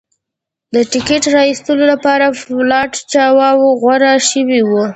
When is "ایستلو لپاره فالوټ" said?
1.49-2.91